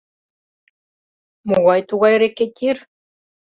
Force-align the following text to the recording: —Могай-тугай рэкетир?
—Могай-тугай 1.49 2.15
рэкетир? 2.21 2.77